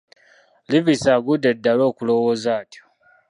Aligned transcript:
Livesey 0.69 1.13
agudde 1.17 1.49
ddalu 1.57 1.83
okulowooza 1.89 2.49
atyo? 2.61 2.83